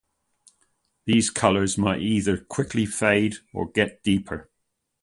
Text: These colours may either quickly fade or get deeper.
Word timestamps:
These 1.05 1.29
colours 1.29 1.77
may 1.77 1.99
either 1.99 2.35
quickly 2.35 2.87
fade 2.87 3.35
or 3.53 3.69
get 3.69 4.01
deeper. 4.01 4.49